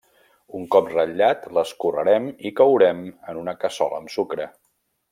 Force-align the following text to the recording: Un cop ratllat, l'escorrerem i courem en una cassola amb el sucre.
Un 0.59 0.63
cop 0.75 0.87
ratllat, 0.93 1.45
l'escorrerem 1.59 2.27
i 2.51 2.53
courem 2.63 3.05
en 3.35 3.41
una 3.45 3.57
cassola 3.67 4.01
amb 4.03 4.13
el 4.13 4.15
sucre. 4.21 4.53